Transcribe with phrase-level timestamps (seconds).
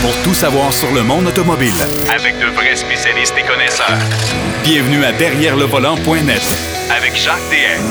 [0.00, 1.72] pour tout savoir sur le monde automobile.
[2.14, 3.98] Avec de vrais spécialistes et connaisseurs.
[4.62, 6.42] Bienvenue à Derrière le volant.net
[6.96, 7.82] Avec Jacques DM.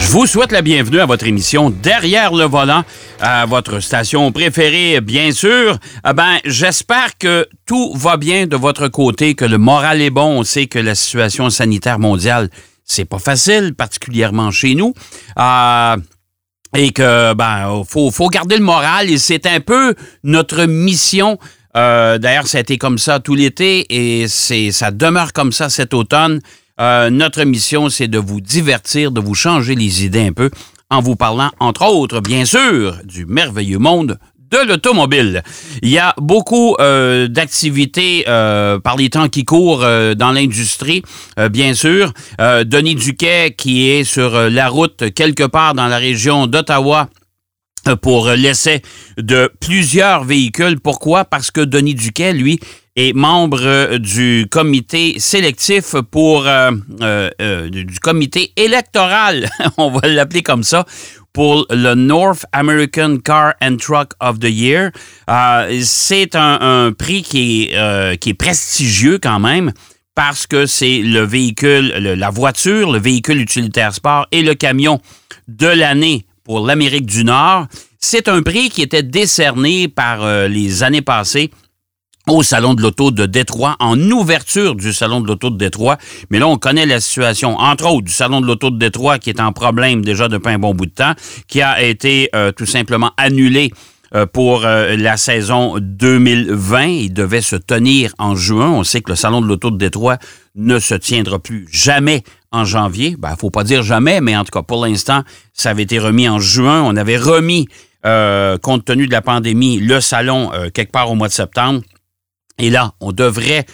[0.00, 2.82] Je vous souhaite la bienvenue à votre émission Derrière le volant,
[3.20, 5.78] à votre station préférée, bien sûr.
[6.02, 10.40] Ah ben, j'espère que tout va bien de votre côté, que le moral est bon.
[10.40, 12.48] On sait que la situation sanitaire mondiale,
[12.84, 14.94] c'est pas facile, particulièrement chez nous.
[15.38, 15.96] Euh,
[16.76, 21.38] et que ben faut, faut garder le moral et c'est un peu notre mission.
[21.76, 25.68] Euh, D'ailleurs, ça a été comme ça tout l'été et c'est ça demeure comme ça
[25.68, 26.40] cet automne.
[26.80, 30.50] Euh, notre mission, c'est de vous divertir, de vous changer les idées un peu
[30.90, 34.18] en vous parlant, entre autres, bien sûr, du merveilleux monde
[34.50, 35.42] de l'automobile.
[35.82, 41.02] Il y a beaucoup euh, d'activités euh, par les temps qui courent euh, dans l'industrie,
[41.50, 42.12] bien sûr.
[42.38, 47.08] Denis Duquet, qui est sur la route quelque part dans la région d'Ottawa,
[48.02, 48.82] pour l'essai
[49.16, 50.78] de plusieurs véhicules.
[50.80, 51.24] Pourquoi?
[51.24, 52.58] Parce que Denis Duquet, lui,
[52.96, 60.84] est membre du comité sélectif pour du comité électoral, on va l'appeler comme ça,
[61.32, 64.90] pour le North American Car and Truck of the Year.
[65.30, 69.72] Euh, c'est un, prix qui est, euh, qui est prestigieux quand même
[70.14, 75.00] parce que c'est le véhicule, la voiture, le véhicule utilitaire sport et le camion
[75.46, 77.66] de l'année pour l'Amérique du Nord.
[78.00, 81.50] C'est un prix qui était décerné par euh, les années passées
[82.28, 85.98] au Salon de l'Auto de Détroit, en ouverture du Salon de l'Auto de Détroit.
[86.30, 89.30] Mais là, on connaît la situation, entre autres, du Salon de l'Auto de Détroit, qui
[89.30, 91.14] est en problème déjà depuis un bon bout de temps,
[91.46, 93.72] qui a été euh, tout simplement annulé
[94.14, 96.84] euh, pour euh, la saison 2020.
[96.86, 98.70] Il devait se tenir en juin.
[98.70, 100.18] On sait que le Salon de l'Auto de Détroit
[100.54, 103.16] ne se tiendra plus jamais en janvier.
[103.18, 106.28] Ben, faut pas dire jamais, mais en tout cas, pour l'instant, ça avait été remis
[106.28, 106.82] en juin.
[106.82, 107.68] On avait remis,
[108.62, 111.82] compte tenu de la pandémie, le salon quelque part au mois de septembre.
[112.58, 113.66] Et là, on devrait,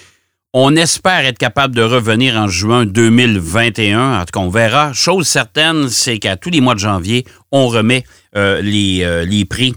[0.53, 4.21] on espère être capable de revenir en juin 2021.
[4.21, 4.93] En tout cas, on verra.
[4.93, 8.05] Chose certaine, c'est qu'à tous les mois de janvier, on remet
[8.37, 9.75] euh, les, euh, les, prix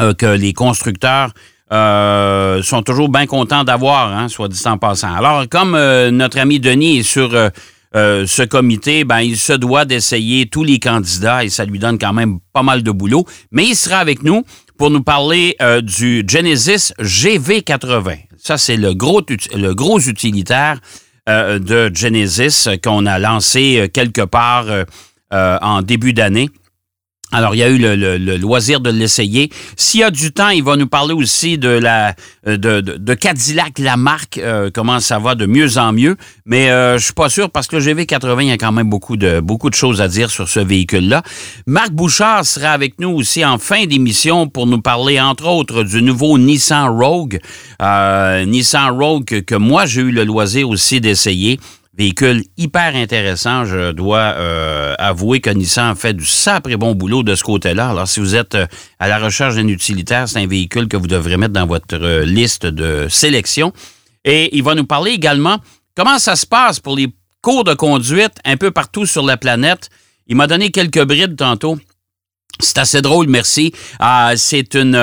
[0.00, 1.32] euh, que les constructeurs
[1.70, 5.14] sont toujours bien contents d'avoir, hein, soit dit passant.
[5.14, 7.30] Alors, comme notre ami Denis est sur
[7.92, 12.14] ce comité, ben, il se doit d'essayer tous les candidats et ça lui donne quand
[12.14, 13.26] même pas mal de boulot.
[13.52, 14.44] Mais il sera avec nous
[14.78, 18.20] pour nous parler euh, du Genesis GV80.
[18.38, 19.20] Ça, c'est le gros,
[19.98, 20.80] utilitaire
[21.28, 24.66] euh, de Genesis qu'on a lancé euh, quelque part
[25.30, 26.48] en début d'année.
[27.30, 29.50] Alors, il y a eu le, loisir de l'essayer.
[29.76, 32.14] S'il y a du temps, il va nous parler aussi de la
[32.46, 36.16] de, de, Cadillac, la marque, euh, comment ça va de mieux en mieux.
[36.46, 38.88] Mais euh, je suis pas sûr parce que le GV80, il y a quand même
[38.88, 41.22] beaucoup de beaucoup de choses à dire sur ce véhicule-là.
[41.66, 46.02] Marc Bouchard sera avec nous aussi en fin d'émission pour nous parler, entre autres, du
[46.02, 47.40] nouveau Nissan Rogue.
[47.82, 51.60] Euh, Nissan Rogue que moi, j'ai eu le loisir aussi d'essayer.
[51.98, 53.64] Véhicule hyper intéressant.
[53.64, 56.24] Je dois euh, avouer que Nissan fait du
[56.68, 57.90] et bon boulot de ce côté-là.
[57.90, 58.66] Alors, si vous êtes euh,
[59.00, 62.24] à la recherche d'un utilitaire, c'est un véhicule que vous devrez mettre dans votre euh,
[62.24, 63.72] liste de sélection.
[64.24, 65.58] Et il va nous parler également
[65.96, 67.08] comment ça se passe pour les
[67.42, 69.90] cours de conduite un peu partout sur la planète.
[70.28, 71.80] Il m'a donné quelques brides tantôt.
[72.60, 73.72] C'est assez drôle, merci.
[74.36, 74.94] c'est une,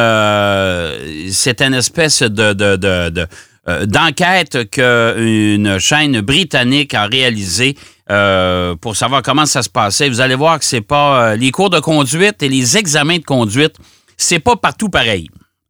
[1.32, 3.28] c'est une espèce de, de, de
[3.68, 7.76] euh, d'enquête qu'une chaîne britannique a réalisée
[8.12, 10.08] euh, pour savoir comment ça se passait.
[10.08, 13.24] Vous allez voir que c'est pas euh, les cours de conduite et les examens de
[13.24, 13.76] conduite,
[14.18, 15.28] c'est pas partout pareil.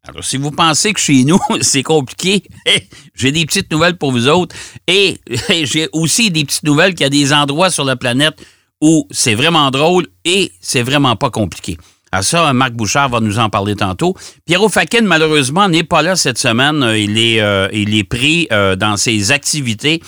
[0.08, 2.44] Alors, si vous pensez que chez nous, c'est compliqué,
[3.16, 4.54] j'ai des petites nouvelles pour vous autres.
[4.88, 5.18] Et
[5.64, 8.36] j'ai aussi des petites nouvelles qu'il y a des endroits sur la planète
[8.82, 11.78] où c'est vraiment drôle et c'est vraiment pas compliqué.
[12.16, 14.16] À ça, Marc Bouchard va nous en parler tantôt.
[14.46, 16.82] Pierrot Fakin, malheureusement, n'est pas là cette semaine.
[16.96, 20.02] Il est, euh, il est pris euh, dans ses activités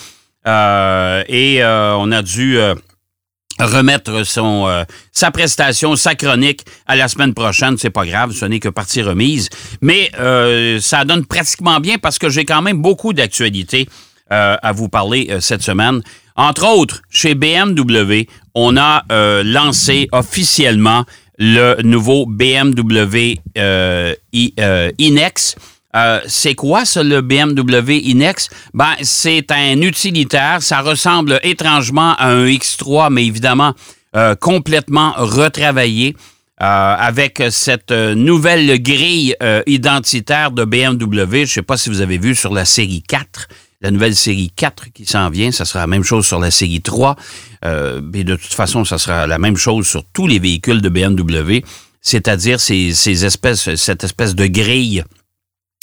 [0.47, 2.57] euh, et on a dû
[3.59, 7.77] remettre son sa prestation, sa chronique à la semaine prochaine.
[7.77, 9.49] C'est pas grave, ce n'est que partie remise.
[9.81, 10.09] Mais
[10.79, 13.89] ça donne pratiquement bien parce que j'ai quand même beaucoup d'actualités
[14.29, 16.01] à vous parler cette semaine.
[16.37, 19.03] Entre autres, chez BMW, on a
[19.43, 21.03] lancé officiellement
[21.37, 24.15] le nouveau BMW euh,
[24.59, 25.55] euh, Inex.
[25.95, 28.49] Euh, c'est quoi ça, le BMW Inex?
[28.73, 30.61] Ben, c'est un utilitaire.
[30.61, 33.73] Ça ressemble étrangement à un X3, mais évidemment
[34.39, 36.15] complètement retravaillé.
[36.59, 39.35] avec cette nouvelle grille
[39.67, 41.35] identitaire de BMW.
[41.35, 43.47] Je ne sais pas si vous avez vu sur la série 4
[43.81, 46.81] la nouvelle série 4 qui s'en vient, ça sera la même chose sur la série
[46.81, 47.15] 3.
[47.65, 50.89] Euh, et de toute façon, ça sera la même chose sur tous les véhicules de
[50.89, 51.61] BMW.
[52.01, 55.03] c'est-à-dire ces, ces espèces, cette espèce de grille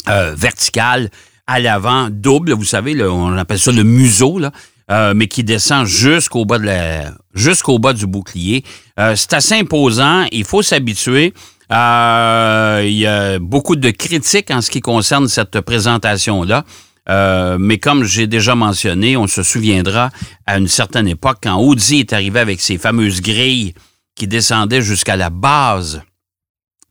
[0.09, 1.09] euh, verticale
[1.47, 4.51] à l'avant, double, vous savez, on appelle ça le museau, là,
[4.91, 8.63] euh, mais qui descend jusqu'au bas de la, jusqu'au bas du bouclier.
[8.99, 11.33] Euh, c'est assez imposant, il faut s'habituer.
[11.71, 16.65] Euh, il y a beaucoup de critiques en ce qui concerne cette présentation-là.
[17.07, 20.09] Mais comme j'ai déjà mentionné, on se souviendra
[20.45, 23.73] à une certaine époque quand Audi est arrivé avec ses fameuses grilles
[24.15, 26.01] qui descendaient jusqu'à la base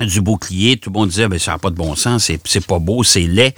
[0.00, 2.78] du bouclier, tout le monde disait, ben, ça n'a pas de bon sens, c'est pas
[2.78, 3.54] beau, c'est laid.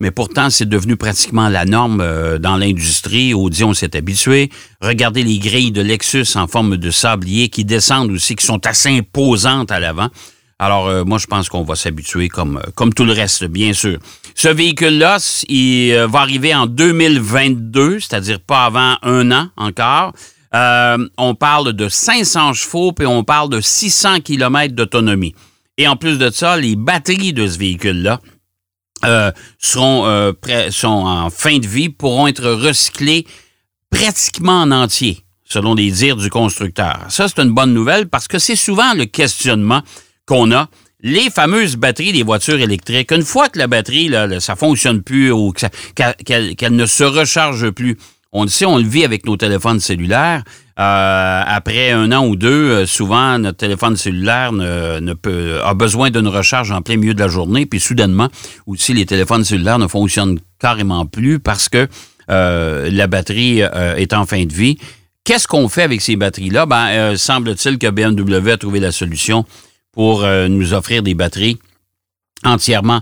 [0.00, 3.32] Mais pourtant, c'est devenu pratiquement la norme euh, dans l'industrie.
[3.32, 4.50] Audi, on s'est habitué.
[4.80, 8.88] Regardez les grilles de Lexus en forme de sablier qui descendent aussi, qui sont assez
[8.88, 10.08] imposantes à l'avant.
[10.58, 13.72] Alors, euh, moi, je pense qu'on va s'habituer comme, euh, comme tout le reste, bien
[13.72, 13.98] sûr.
[14.34, 15.18] Ce véhicule-là,
[15.48, 20.12] il va arriver en 2022, c'est-à-dire pas avant un an encore.
[20.52, 25.34] on parle de 500 chevaux, puis on parle de 600 km d'autonomie.
[25.78, 28.20] Et en plus de ça, les batteries de ce véhicule-là
[29.04, 30.32] euh, seront, euh,
[30.70, 33.26] sont en fin de vie, pourront être recyclées
[33.90, 37.06] pratiquement en entier, selon les dires du constructeur.
[37.08, 39.82] Ça, c'est une bonne nouvelle parce que c'est souvent le questionnement
[40.28, 40.68] qu'on a.
[41.00, 45.30] Les fameuses batteries des voitures électriques, une fois que la batterie, là, ça fonctionne plus
[45.30, 45.52] ou
[45.94, 47.96] qu'elle ne se recharge plus,
[48.32, 50.42] on le sait, on le vit avec nos téléphones cellulaires.
[50.78, 56.10] Euh, après un an ou deux, euh, souvent, notre téléphone cellulaire ne, peut, a besoin
[56.10, 57.64] d'une recharge en plein milieu de la journée.
[57.64, 58.28] Puis soudainement,
[58.66, 61.88] aussi, les téléphones cellulaires ne fonctionnent carrément plus parce que
[62.30, 64.78] euh, la batterie est en fin de vie.
[65.24, 66.66] Qu'est-ce qu'on fait avec ces batteries-là?
[66.66, 69.44] Ben, semble-t-il que BMW a trouvé la solution
[69.92, 71.58] pour nous offrir des batteries
[72.44, 73.00] entièrement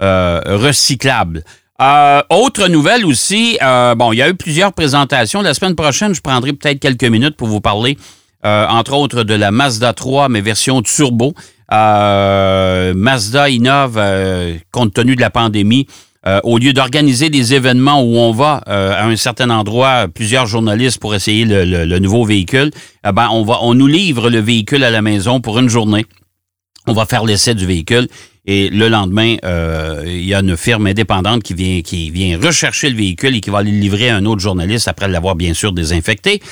[0.00, 1.44] recyclables.
[1.82, 5.42] Euh, autre nouvelle aussi, euh, bon, il y a eu plusieurs présentations.
[5.42, 7.98] La semaine prochaine, je prendrai peut-être quelques minutes pour vous parler,
[8.44, 11.34] euh, entre autres, de la Mazda 3, mais version turbo.
[11.70, 14.00] Mazda innove,
[14.70, 15.86] compte tenu de la pandémie,
[16.44, 21.14] au lieu d'organiser des événements où on va à un certain endroit, plusieurs journalistes pour
[21.14, 22.70] essayer le, nouveau véhicule,
[23.08, 26.04] eh ben, on, va, on nous livre le véhicule à la maison pour une journée.
[26.86, 28.08] On va faire l'essai du véhicule
[28.44, 32.90] et le lendemain, euh, il y a une firme indépendante qui vient, qui vient rechercher
[32.90, 35.72] le véhicule et qui va le livrer à un autre journaliste après l'avoir bien sûr
[35.72, 36.42] désinfecté.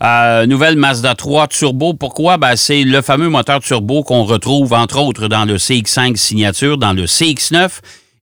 [0.00, 1.94] Euh, nouvelle Mazda 3 Turbo.
[1.94, 2.36] Pourquoi?
[2.36, 6.92] Ben, c'est le fameux moteur turbo qu'on retrouve entre autres dans le CX5 signature, dans
[6.92, 7.68] le CX9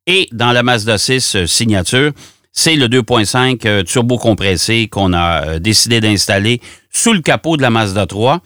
[0.07, 2.13] et dans la Mazda 6 euh, signature.
[2.51, 8.07] C'est le 2.5 turbo compressé qu'on a décidé d'installer sous le capot de la Mazda
[8.07, 8.41] 3.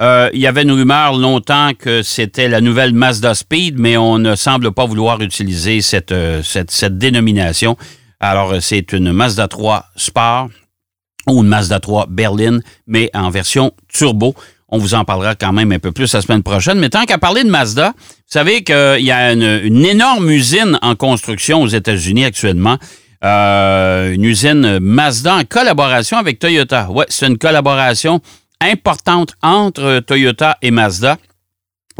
[0.00, 4.18] Euh, il y avait une rumeur longtemps que c'était la nouvelle Mazda Speed, mais on
[4.18, 7.76] ne semble pas vouloir utiliser cette, euh, cette, dénomination.
[8.20, 10.50] Alors, euh, c'est une Mazda 3 Sport
[11.26, 14.34] ou une Mazda 3 Berlin, mais en version turbo.
[14.68, 16.78] On vous en parlera quand même un peu plus la semaine prochaine.
[16.78, 20.94] Mais tant qu'à parler de Mazda, vous savez qu'il y a une, énorme usine en
[20.94, 22.76] construction aux États-Unis actuellement.
[23.22, 26.90] une usine Mazda en collaboration avec Toyota.
[26.90, 28.20] Ouais, c'est une collaboration
[28.60, 31.18] importante entre Toyota et Mazda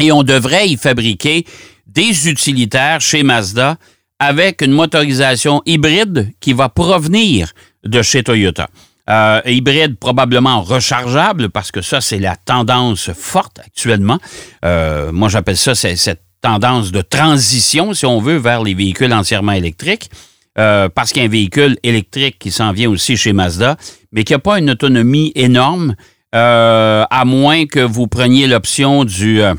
[0.01, 1.45] et on devrait y fabriquer
[1.87, 3.77] des utilitaires chez Mazda
[4.19, 7.53] avec une motorisation hybride qui va provenir
[7.85, 8.69] de chez Toyota.
[9.09, 14.19] Euh, hybride probablement rechargeable parce que ça, c'est la tendance forte actuellement.
[14.65, 19.53] Euh, moi, j'appelle ça cette tendance de transition, si on veut, vers les véhicules entièrement
[19.53, 20.11] électriques.
[20.59, 23.77] Euh, parce qu'il y a un véhicule électrique qui s'en vient aussi chez Mazda,
[24.13, 25.95] mais qui n'a pas une autonomie énorme
[26.35, 29.55] euh, à moins que vous preniez l'option du, euh,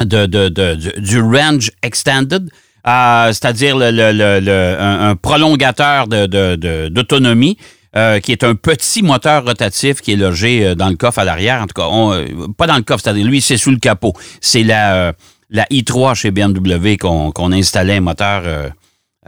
[0.00, 2.50] du, range extended,
[2.86, 7.56] euh, c'est-à-dire le, un, prolongateur d'autonomie.
[8.22, 11.62] qui est un petit moteur rotatif qui est logé dans le coffre à l'arrière.
[11.62, 11.88] En tout cas,
[12.58, 14.12] pas dans le coffre, c'est-à-dire lui, c'est sous le capot.
[14.42, 15.14] C'est la,
[15.48, 18.42] la i3 chez BMW qu'on installait un moteur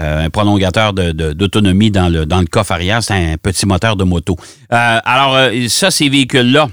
[0.01, 3.03] euh, un prolongateur d'autonomie dans, le, coffre arrière.
[3.03, 4.37] C'est un petit moteur de moto.
[4.73, 6.69] Euh, alors, euh, ça, ces véhicules-là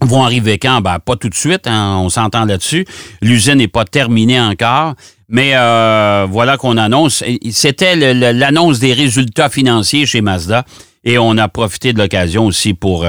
[0.00, 0.80] vont arriver quand?
[0.80, 2.86] Ben, pas tout de suite, hein, on s'entend là-dessus.
[3.20, 4.94] L'usine n'est pas terminée encore.
[5.28, 5.54] Mais
[6.30, 7.24] voilà qu'on annonce.
[7.50, 10.64] C'était l'annonce des résultats financiers chez Mazda
[11.02, 13.06] et on a profité de l'occasion aussi pour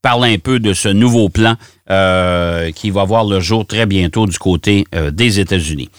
[0.00, 4.38] parler un peu de ce nouveau plan qui va voir le jour très bientôt du
[4.38, 5.90] côté des États-Unis.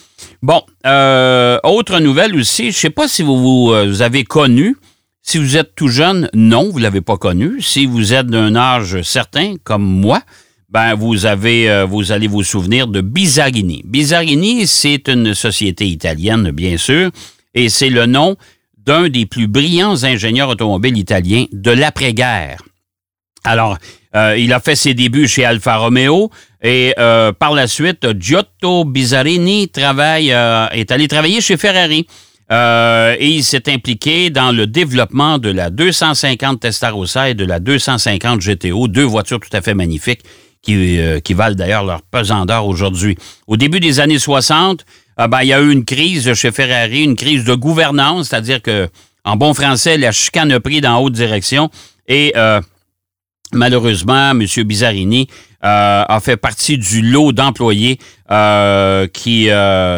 [0.47, 4.77] Bon, euh, autre nouvelle aussi, je ne sais pas si vous, euh, vous, avez connu,
[5.21, 7.61] si vous êtes tout jeune, non, vous ne l'avez pas connu.
[7.61, 10.21] Si vous êtes d'un âge certain, comme moi,
[10.69, 13.81] ben vous avez, euh, vous allez vous souvenir de Bizarini.
[13.83, 17.11] Bizarini, c'est une société italienne, bien sûr,
[17.53, 18.37] et c'est le nom
[18.77, 22.61] d'un des plus brillants ingénieurs automobiles italiens de l'après-guerre.
[23.43, 23.77] Alors,
[24.37, 26.31] il a fait ses débuts chez Alfa Romeo
[26.63, 26.93] et
[27.39, 32.07] par la suite, Giotto Bizzarini travaille, est allé travailler chez Ferrari.
[32.51, 38.39] et il s'est impliqué dans le développement de la 250 Testarossa et de la 250
[38.39, 40.21] GTO, deux voitures tout à fait magnifiques
[41.23, 43.17] qui, valent d'ailleurs leur pesant d'or aujourd'hui.
[43.47, 44.85] Au début des années 60,
[45.17, 48.61] ah ben, il y a eu une crise chez Ferrari, une crise de gouvernance, c'est-à-dire
[48.61, 48.87] que,
[49.23, 51.69] en bon français, la chicane a pris dans haute direction
[52.07, 52.61] et euh,
[53.53, 54.45] malheureusement, M.
[54.65, 55.27] Bizzarini
[55.63, 57.99] euh, a fait partie du lot d'employés
[58.31, 59.49] euh, qui,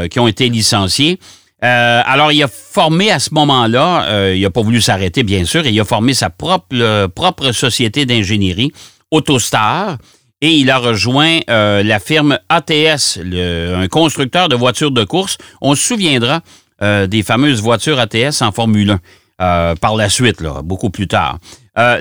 [0.10, 1.20] qui ont été licenciés.
[1.62, 5.80] alors, il a formé à ce moment-là, il n'a pas voulu s'arrêter, bien sûr, il
[5.80, 8.72] a formé sa propre, propre société d'ingénierie,
[9.12, 9.98] Autostar
[10.42, 15.38] et il a rejoint euh, la firme ATS, un constructeur de voitures de course.
[15.62, 16.42] On se souviendra
[16.82, 19.00] euh, des fameuses voitures ATS en Formule 1
[19.42, 21.40] euh, par la suite, là, beaucoup plus tard.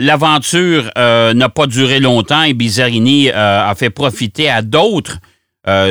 [0.00, 5.18] L'aventure n'a pas duré longtemps et Bizzarini a fait profiter à d'autres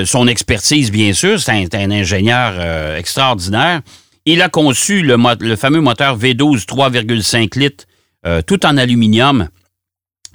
[0.06, 1.40] son expertise, bien sûr.
[1.40, 3.82] C'est un, ingénieur extraordinaire.
[4.26, 7.86] Il a conçu le, le fameux moteur V12 3,5 litres,
[8.46, 9.48] tout en aluminium,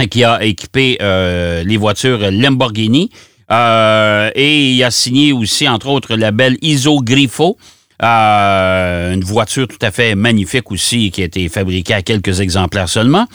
[0.06, 3.10] qui a équipé euh, les voitures Lamborghini.
[3.50, 7.58] Euh, et il a signé aussi, entre autres, la belle Iso Grifo,
[8.02, 12.88] euh, une voiture tout à fait magnifique aussi qui a été fabriquée à quelques exemplaires
[12.88, 13.26] seulement.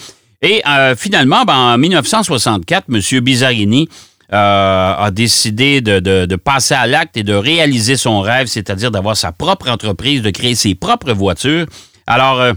[0.41, 0.61] Et
[0.97, 3.21] finalement, ben, en 1964, M.
[3.21, 3.89] Bizzarini
[4.29, 9.31] a décidé de, de, passer à l'acte et de réaliser son rêve, c'est-à-dire d'avoir sa
[9.31, 11.65] propre entreprise, de créer ses propres voitures.
[12.05, 12.53] Alors,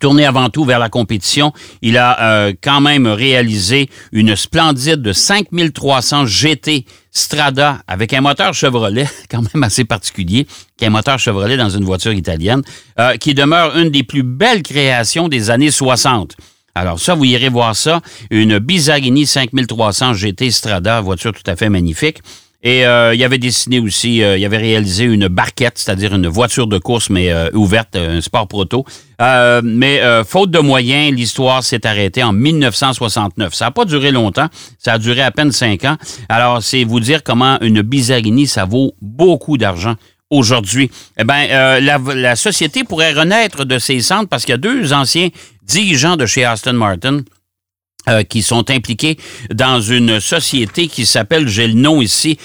[0.00, 5.12] Tourné avant tout vers la compétition, il a euh, quand même réalisé une splendide de
[5.12, 11.20] 5300 GT Strada avec un moteur Chevrolet, quand même assez particulier, qui est un moteur
[11.20, 12.62] Chevrolet dans une voiture italienne,
[12.98, 16.34] euh, qui demeure une des plus belles créations des années 60.
[16.74, 18.00] Alors ça, vous irez voir ça,
[18.30, 22.18] une Bizarini 5300 GT Strada, voiture tout à fait magnifique.
[22.62, 26.66] Et euh, il avait dessiné aussi, euh, il avait réalisé une barquette, c'est-à-dire une voiture
[26.66, 28.84] de course, mais euh, ouverte, un sport proto.
[29.62, 33.54] mais faute de moyens, l'histoire s'est arrêtée en 1969.
[33.54, 34.48] Ça n'a pas duré longtemps,
[34.78, 35.96] ça a duré à peine cinq ans.
[36.28, 39.94] Alors, c'est vous dire comment une Bizarini, ça vaut beaucoup d'argent
[40.30, 40.90] aujourd'hui.
[41.18, 41.46] Eh bien,
[41.80, 45.28] la, la, société pourrait renaître de ses centres parce qu'il y a deux anciens
[45.62, 47.20] dirigeants de chez Aston Martin
[48.08, 49.16] euh, qui sont impliqués
[49.52, 52.38] dans une société qui s'appelle, j'ai le nom ici,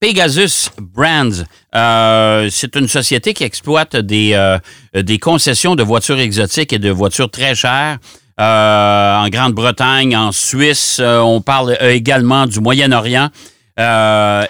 [0.00, 1.44] Pegasus Brands.
[1.76, 4.58] Euh, c'est une société qui exploite des, euh,
[5.00, 7.98] des concessions de voitures exotiques et de voitures très chères.
[8.38, 13.30] en Grande-Bretagne, en Suisse, on parle également du Moyen-Orient.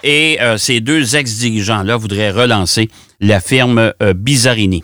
[0.03, 2.89] et ces deux ex-dirigeants-là voudraient relancer
[3.19, 4.83] la firme Bizzarini.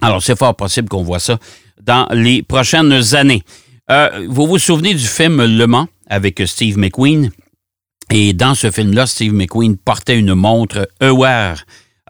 [0.00, 1.38] Alors, c'est fort possible qu'on voit ça
[1.82, 3.42] dans les prochaines années.
[3.90, 7.30] Euh, vous vous souvenez du film Le Mans avec Steve McQueen?
[8.10, 11.54] Et dans ce film-là, Steve McQueen portait une montre Ewer.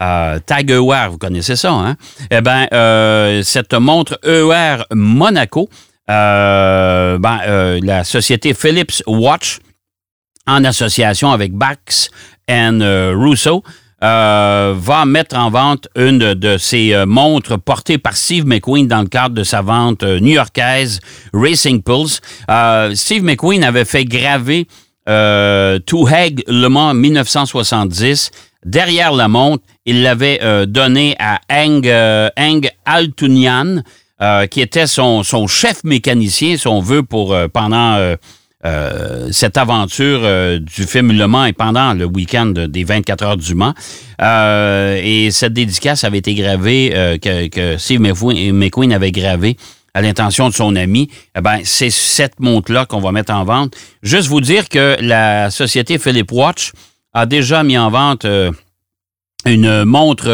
[0.01, 1.95] Euh, Tag Ewer, vous connaissez ça, hein?
[2.31, 5.69] Eh bien, euh, cette montre Ewer Monaco,
[6.09, 9.59] euh, ben, la société Philips Watch,
[10.47, 12.09] en association avec Bax
[12.49, 12.79] and
[13.15, 13.63] Russo,
[14.01, 19.01] euh, va mettre en vente une de ses euh, montres portées par Steve McQueen dans
[19.01, 21.01] le cadre de sa vente euh, new-yorkaise
[21.33, 22.21] Racing Pulse.
[22.93, 24.67] Steve McQueen avait fait graver
[25.05, 28.31] To Hague Le Mans 1970.
[28.65, 31.81] Derrière la montre, il l'avait donné à Eng,
[32.37, 33.81] Eng Altunian,
[34.49, 38.15] qui était son, son, chef mécanicien, si on veut, pour pendant
[38.65, 43.37] euh, cette aventure euh, du film Le Mans et pendant le week-end des 24 heures
[43.37, 43.73] du Mans.
[44.21, 46.89] Euh, et cette dédicace avait été gravée,
[47.21, 49.55] que, que, Steve McQueen avait gravé
[49.93, 51.09] à l'intention de son ami.
[51.37, 53.75] Eh ben, c'est cette montre-là qu'on va mettre en vente.
[54.03, 56.73] Juste vous dire que la société Philip Watch
[57.13, 58.25] a déjà mis en vente
[59.45, 60.27] une montre,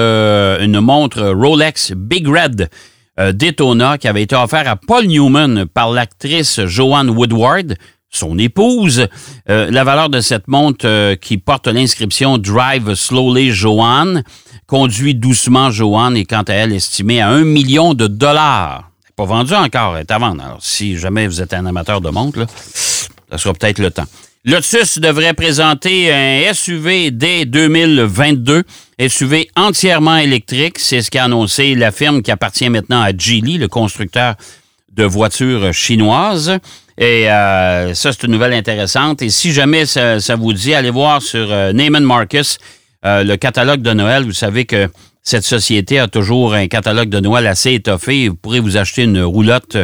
[0.61, 2.69] une montre Rolex Big Red.
[3.17, 7.77] Daytona qui avait été offerte à Paul Newman par l'actrice Joanne Woodward
[8.09, 9.07] son épouse.
[9.49, 14.23] Euh, la valeur de cette montre euh, qui porte l'inscription Drive Slowly Joanne,
[14.67, 18.89] conduit doucement Joanne, est quant à elle estimée à un million de dollars.
[19.15, 20.43] Pas vendu encore, elle est à vendre.
[20.43, 22.45] Alors, si jamais vous êtes un amateur de montres, là,
[23.31, 24.05] ça sera peut-être le temps.
[24.47, 28.63] Lotus devrait présenter un SUV dès 2022,
[29.07, 30.77] SUV entièrement électrique.
[30.77, 34.35] C'est ce qu'a annoncé la firme qui appartient maintenant à Geely, le constructeur
[34.93, 36.59] de voitures chinoises.
[36.97, 39.21] Et euh, ça, c'est une nouvelle intéressante.
[39.21, 42.57] Et si jamais ça, vous dit, allez voir sur euh, Marcus
[43.05, 44.23] euh, le catalogue de Noël.
[44.23, 44.89] Vous savez que
[45.21, 48.29] cette société a toujours un catalogue de Noël assez étoffé.
[48.29, 49.77] Vous pourrez vous acheter une roulotte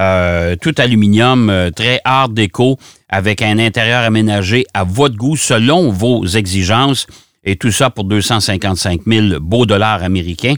[0.00, 2.78] euh, tout aluminium, très art déco,
[3.08, 7.06] avec un intérieur aménagé à votre goût selon vos exigences.
[7.44, 10.54] Et tout ça pour 255 000 beaux dollars américains.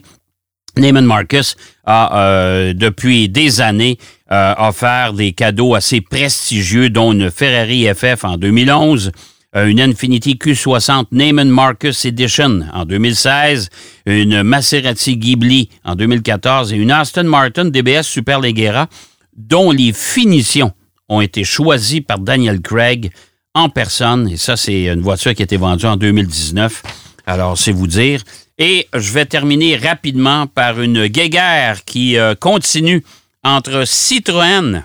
[0.78, 3.98] Neiman Marcus a, euh, depuis des années,
[4.30, 9.12] offert des cadeaux assez prestigieux, dont une Ferrari FF en 2011,
[9.54, 13.68] une Infiniti Q60 Neiman Marcus Edition en 2016,
[14.06, 18.88] une Maserati Ghibli en 2014 et une Aston Martin DBS Superleggera
[19.36, 20.72] dont les finitions
[21.08, 23.12] ont été choisies par Daniel Craig
[23.54, 24.28] en personne.
[24.28, 26.82] Et ça, c'est une voiture qui a été vendue en 2019.
[27.26, 28.22] Alors, c'est vous dire.
[28.58, 33.04] Et je vais terminer rapidement par une guéguerre qui euh, continue
[33.42, 34.84] entre Citroën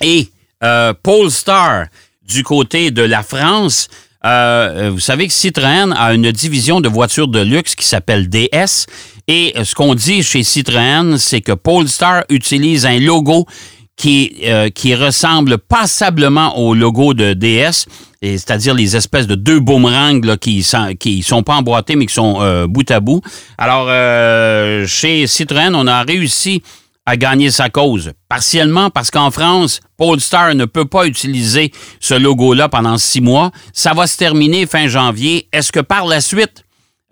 [0.00, 0.28] et
[0.62, 1.86] euh, Polestar
[2.22, 3.88] du côté de la France.
[4.24, 8.86] Euh, vous savez que Citroën a une division de voitures de luxe qui s'appelle DS.
[9.26, 13.46] Et ce qu'on dit chez Citroën, c'est que Polestar utilise un logo
[13.96, 17.86] qui, qui ressemble passablement au logo de DS,
[18.22, 22.38] c'est-à-dire les espèces de deux boomerangs là, qui sont, sont pas emboîtés mais qui sont
[22.40, 23.20] euh, bout à bout.
[23.56, 26.62] Alors, euh, chez Citroën, on a réussi
[27.06, 28.12] à gagner sa cause.
[28.28, 33.50] Partiellement parce qu'en France, Polestar ne peut pas utiliser ce logo-là pendant six mois.
[33.72, 35.48] Ça va se terminer fin janvier.
[35.52, 36.64] Est-ce que par la suite,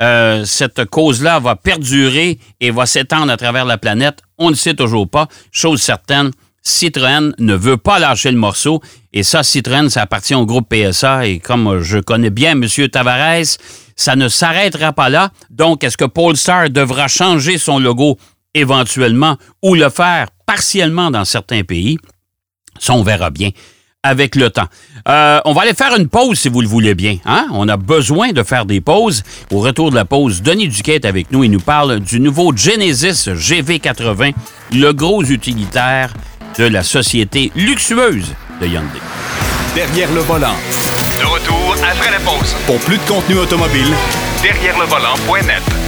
[0.03, 4.19] euh, cette cause-là va perdurer et va s'étendre à travers la planète?
[4.37, 5.29] On ne sait toujours pas.
[5.51, 6.31] Chose certaine,
[6.67, 8.81] Citroën ne veut pas lâcher le morceau.
[9.13, 11.27] Et ça, Citroën, ça appartient au groupe PSA.
[11.27, 12.67] Et comme je connais bien M.
[12.91, 13.57] Tavares,
[13.95, 15.31] ça ne s'arrêtera pas là.
[15.49, 18.19] Donc, est-ce que Polestar devra changer son logo
[18.53, 21.99] éventuellement ou le faire partiellement dans certains pays?
[22.81, 23.51] Ça, on verra bien
[24.03, 24.67] avec le temps.
[25.09, 27.19] Euh, on va aller faire une pause si vous le voulez bien.
[27.27, 27.47] Hein?
[27.53, 29.23] On a besoin de faire des pauses.
[29.53, 31.45] Au retour de la pause, Denis Duquet est avec nous.
[31.45, 34.35] Il nous parle du nouveau Genesis GV80,
[34.73, 36.13] le gros utilitaire
[36.59, 39.01] de la société luxueuse de Hyundai.
[39.75, 40.57] Derrière le volant.
[41.19, 42.55] De retour après la pause.
[42.67, 43.93] Pour plus de contenu automobile,
[44.43, 45.86] Derrière le volant.net.